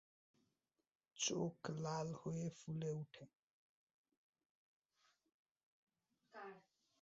চোখ 1.19 1.57
লাল 1.79 2.07
হয়ে 2.21 2.47
ফুলে 2.57 2.89
উঠে। 2.93 3.25